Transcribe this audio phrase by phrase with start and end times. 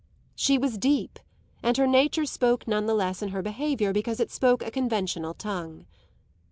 [0.33, 1.19] She was deep,
[1.61, 5.35] and her nature spoke none the less in her behaviour because it spoke a conventional
[5.35, 5.85] tongue.